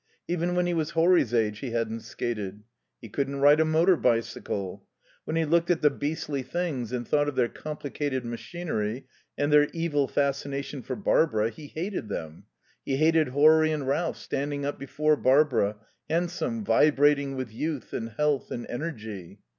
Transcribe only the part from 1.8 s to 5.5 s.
skated. He couldn't ride a motor bicycle. When he